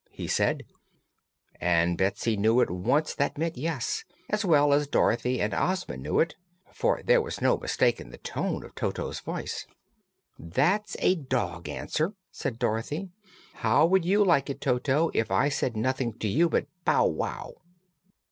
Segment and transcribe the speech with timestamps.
[0.09, 0.63] he said,
[1.59, 6.19] and Betsy knew at once that meant yes, as well as Dorothy and Ozma knew
[6.19, 6.35] it,
[6.73, 9.67] for there was no mistaking the tone of Toto's voice.
[10.39, 13.11] "That's a dog answer," said Dorothy.
[13.53, 17.53] "How would you like it, Toto, if I said nothing to you but 'bow wow'?"